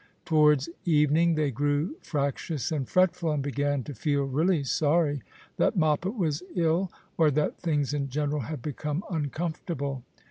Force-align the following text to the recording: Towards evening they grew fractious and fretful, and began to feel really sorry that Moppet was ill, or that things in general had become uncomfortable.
Towards 0.25 0.67
evening 0.83 1.35
they 1.35 1.51
grew 1.51 1.93
fractious 2.01 2.71
and 2.71 2.89
fretful, 2.89 3.29
and 3.33 3.43
began 3.43 3.83
to 3.83 3.93
feel 3.93 4.23
really 4.23 4.63
sorry 4.63 5.21
that 5.57 5.77
Moppet 5.77 6.15
was 6.15 6.41
ill, 6.55 6.91
or 7.19 7.29
that 7.29 7.59
things 7.59 7.93
in 7.93 8.09
general 8.09 8.41
had 8.41 8.63
become 8.63 9.03
uncomfortable. 9.11 10.01